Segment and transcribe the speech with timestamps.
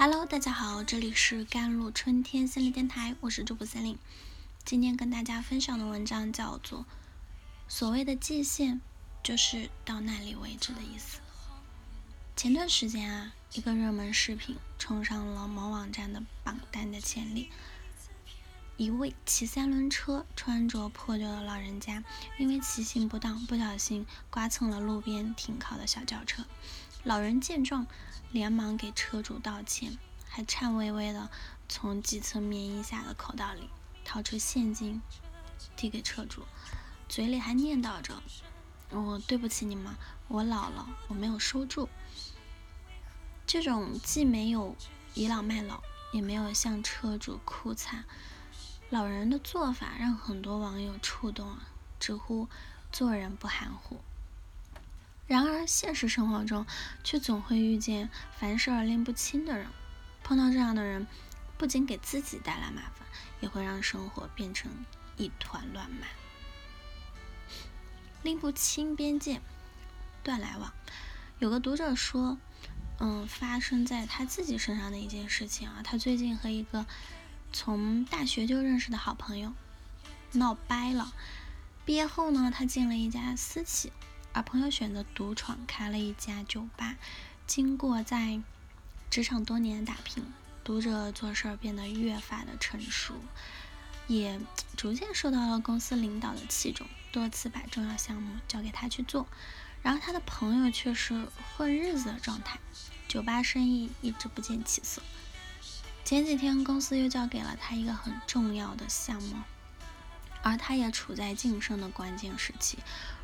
[0.00, 3.98] Hello，大家好，这里是甘露春天心理电台，我是主播森林。
[4.64, 6.82] 今天跟大家分享的文章叫做
[7.66, 8.80] 《所谓的界限
[9.24, 11.18] 就是到那里为止的意思》。
[12.36, 17.48] 前段时间啊，一个热门视频冲上了某网站的榜单的前列。
[18.76, 22.04] 一位骑三轮车、穿着破旧的老人家，
[22.38, 26.44] 因为骑行不当，不小心刮蹭了路边停靠的小轿车。
[27.08, 27.86] 老人见状，
[28.32, 29.96] 连忙给车主道歉，
[30.28, 31.30] 还颤巍巍地
[31.66, 33.70] 从几层棉衣下的口袋里
[34.04, 35.00] 掏出现金
[35.74, 36.42] 递给车主，
[37.08, 38.22] 嘴里还念叨着
[38.92, 39.94] ：“我对不起你们，
[40.28, 41.88] 我老了，我没有收住。”
[43.48, 44.76] 这种既没有
[45.14, 45.80] 倚老卖老，
[46.12, 48.04] 也没有向车主哭惨。
[48.90, 52.50] 老人的做法让很多网友触动啊，直呼
[52.92, 53.98] 做人不含糊。
[55.28, 56.66] 然而现实生活中
[57.04, 59.68] 却总会遇见凡事拎不清的人，
[60.24, 61.06] 碰到这样的人，
[61.56, 63.06] 不仅给自己带来麻烦，
[63.40, 64.72] 也会让生活变成
[65.16, 66.06] 一团乱麻。
[68.24, 69.40] 拎不清边界，
[70.24, 70.72] 断来往。
[71.38, 72.36] 有个读者说，
[72.98, 76.84] 嗯，发生在他自己身上的一件事情啊，他最近和一个。
[77.50, 79.54] 从大学就认识的好朋友
[80.32, 81.14] 闹掰了，
[81.86, 83.90] 毕业后呢，他进了一家私企，
[84.32, 86.96] 而朋友选择独闯，开了一家酒吧。
[87.46, 88.40] 经过在
[89.10, 90.24] 职场多年的打拼，
[90.62, 93.14] 读者做事儿变得越发的成熟，
[94.06, 94.38] 也
[94.76, 99.26] 逐渐受到了公司领导的器重，多次把重要项目交给他去做。
[99.82, 101.26] 然而他的朋友却是
[101.56, 102.58] 混日子的状态，
[103.06, 105.00] 酒吧生意一直不见起色。
[106.04, 109.36] 前几天公司又交给了他一个很重要的项目，
[110.42, 112.78] 而他也处在晋升的关键时期。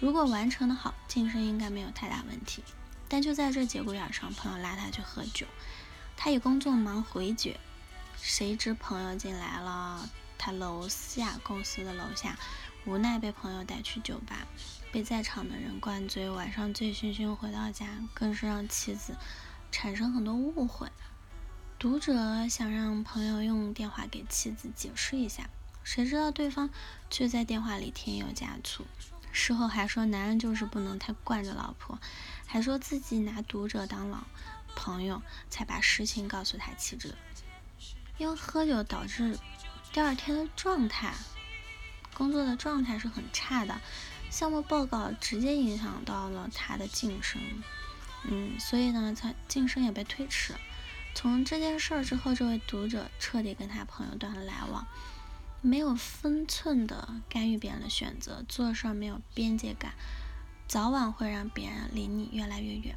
[0.00, 2.62] 如果完成的好，晋升应该没有太大问题。
[3.08, 5.46] 但就在这节骨眼上，朋友拉他去喝酒，
[6.16, 7.58] 他以工作忙回绝。
[8.20, 12.38] 谁知朋友进来了，他楼下公司的楼下，
[12.84, 14.46] 无奈被朋友带去酒吧，
[14.92, 19.16] 被在场的人灌醉，晚上醉醺醺回到家，更是让妻子
[19.72, 20.88] 产生很多误会。
[21.78, 25.48] 读者想让朋友用电话给妻子解释一下，
[25.88, 26.68] 谁知道对方
[27.08, 28.84] 却在电话里添油加醋，
[29.32, 31.98] 事后还说男人就是不能太惯着老婆，
[32.46, 34.24] 还说自己拿读者当老
[34.76, 37.16] 朋友，才把实情告诉他妻子。
[38.18, 39.38] 因为喝酒导致
[39.90, 41.14] 第二天的状态，
[42.12, 43.80] 工作的状态是很差的，
[44.28, 47.40] 项目报告直接影响到了他的晋升，
[48.24, 50.52] 嗯，所以呢，他晋升也被推迟。
[51.14, 54.86] 从这件事儿之后，这位读者彻底跟他朋友断了来往，
[55.60, 59.94] 没有分寸的干预别人的选择，做事儿没有边界感，
[60.66, 62.96] 早晚会让别人离你越来越远。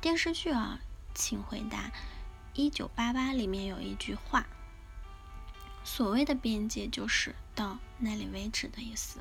[0.00, 0.80] 电视剧啊，
[1.14, 1.90] 请回答
[2.54, 4.46] 一九八八里面有一句话：
[5.84, 9.20] 所谓的边界就是到那里为止的意思。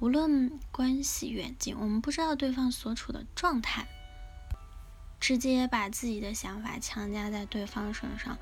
[0.00, 3.86] 无论关系远近，我们不知道对方所处的状态。
[5.20, 8.38] 直接把自己的想法强加在对方身上，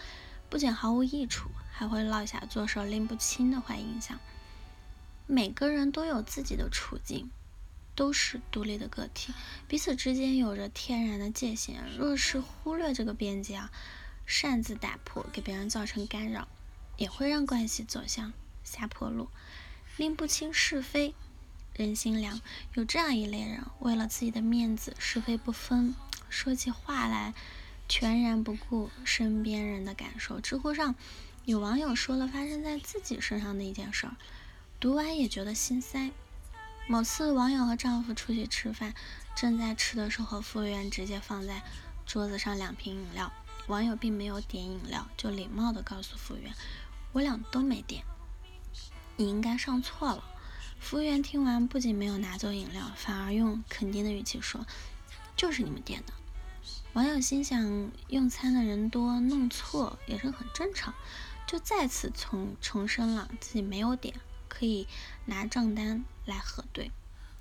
[0.48, 4.18] 不仅毫无益处，还会落下做事拎不清的坏印象。
[5.26, 7.30] 每个人都有自己的处境，
[7.94, 9.34] 都是独立的个体，
[9.66, 11.82] 彼此之间有着天然的界限。
[11.98, 13.72] 若是忽略这个边界啊，
[14.24, 16.46] 擅自打破，给别人造成干扰，
[16.96, 19.28] 也会让关系走向下坡路。
[19.96, 21.14] 拎不清是非，
[21.74, 22.40] 人心凉。
[22.74, 25.94] 有这样一类人，为了自己的面子，是非不分。
[26.28, 27.34] 说起话来，
[27.88, 30.40] 全然不顾身边人的感受。
[30.40, 30.94] 知乎上
[31.44, 34.16] 有网友说了发生在自己身上的一件事儿，
[34.80, 36.10] 读完也觉得心塞。
[36.88, 38.94] 某次，网友和丈夫出去吃饭，
[39.34, 41.62] 正在吃的时候，服务员直接放在
[42.06, 43.32] 桌子上两瓶饮料。
[43.66, 46.54] 网友并没有点饮料，就礼貌地告诉服务员
[47.12, 48.04] ：“我俩都没点，
[49.16, 50.22] 你应该上错了。”
[50.78, 54.64] 服务员听完，不仅没有拿走饮料，反而用肯定的语气说。
[55.36, 56.12] 就是你们点的，
[56.96, 60.94] 网友心想，用餐的人多，弄错也是很正常，
[61.46, 64.14] 就再次重重申了自己没有点，
[64.48, 64.88] 可以
[65.26, 66.90] 拿账单来核对。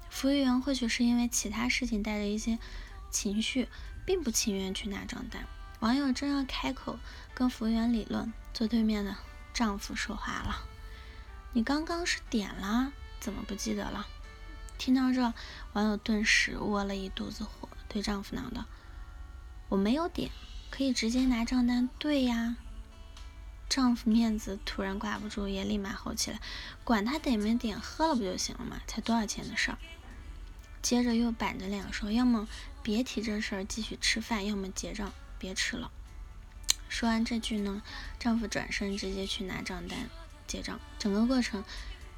[0.09, 2.59] 服务员或许是因为其他事情带着一些
[3.09, 3.69] 情绪，
[4.05, 5.47] 并不情愿去拿账单。
[5.79, 6.99] 网友正要开口
[7.33, 9.15] 跟服务员理论，坐对面的
[9.53, 10.65] 丈夫说话了
[11.55, 12.91] ：“你刚刚是点了，
[13.21, 14.05] 怎么不记得了？”
[14.77, 15.33] 听到这，
[15.71, 17.69] 网友顿时窝了一肚子火。
[17.87, 18.65] 对丈夫嚷道
[19.69, 20.31] ：“我没有点，
[20.69, 22.57] 可以直接拿账单对呀。”
[23.67, 26.39] 丈夫面子突然挂不住，也立马吼起来
[26.85, 28.79] ：“管他点没点，喝了不就行了嘛？
[28.85, 29.77] 才多少钱的事儿！”
[30.83, 32.47] 接着又板着脸说：“要么
[32.83, 35.91] 别提这事儿，继续吃饭；要么结账，别吃了。”
[36.87, 37.81] 说完这句呢，
[38.19, 40.09] 丈夫转身直接去拿账单
[40.45, 40.79] 结账。
[40.99, 41.63] 整个过程，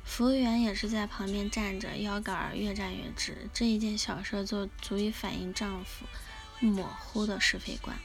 [0.03, 3.49] 服务员也是在旁边站着，腰杆儿越站越直。
[3.53, 6.05] 这一件小事就足以反映丈夫
[6.59, 7.97] 模糊的是非观，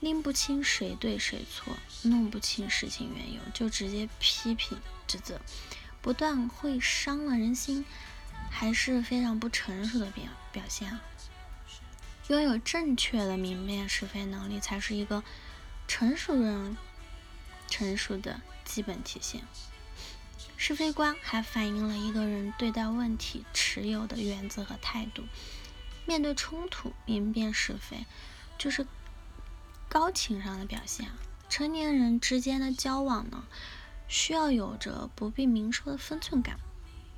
[0.00, 5.40] 拎不清谁对谁错，弄不清事情缘由，就直接批评指责，
[6.02, 7.84] 不断会伤了人心，
[8.50, 11.00] 还是非常不成熟的表表现啊。
[12.28, 15.22] 拥有正确的明辨是非能力，才是一个
[15.86, 16.76] 成熟人
[17.68, 19.42] 成熟的基本体现。
[20.56, 25.24] 是非观还反映了一个人对待问题持有的原则和态度。
[26.06, 28.06] 面对冲突，明辨是非，
[28.58, 28.86] 就是
[29.88, 31.08] 高情商的表现。
[31.48, 33.44] 成年人之间的交往呢，
[34.08, 36.58] 需要有着不必明说的分寸感。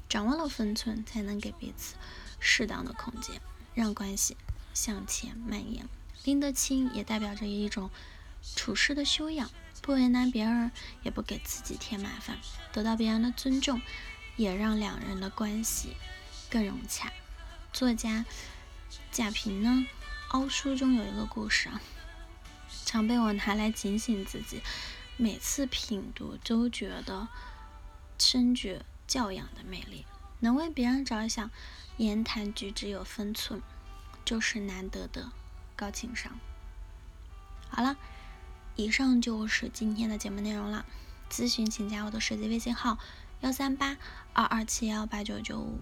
[0.08, 1.96] 掌握了分寸，才能给彼此
[2.38, 3.40] 适当的空间，
[3.74, 4.36] 让关系。
[4.72, 5.88] 向前蔓延，
[6.24, 7.90] 拎得清也代表着一种
[8.54, 9.50] 处事的修养，
[9.80, 10.70] 不为难别人，
[11.02, 12.38] 也不给自己添麻烦，
[12.72, 13.80] 得到别人的尊重，
[14.36, 15.96] 也让两人的关系
[16.50, 17.10] 更融洽。
[17.72, 18.26] 作家
[19.10, 19.86] 贾平呢，
[20.28, 21.80] 凹书中有一个故事啊，
[22.84, 24.62] 常被我拿来警醒自己，
[25.16, 27.28] 每次品读都觉得
[28.18, 30.04] 深觉教养的魅力，
[30.40, 31.50] 能为别人着想，
[31.96, 33.62] 言谈举止有分寸。
[34.24, 35.30] 就是难得的
[35.76, 36.36] 高情商。
[37.68, 37.96] 好了，
[38.74, 40.84] 以上就是今天的节目内容了。
[41.30, 42.98] 咨询请加我的手机微信号：
[43.42, 43.96] 幺三八
[44.32, 45.78] 二二七幺八九九五，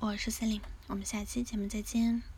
[0.00, 2.35] 我是森林我们下期节目再见。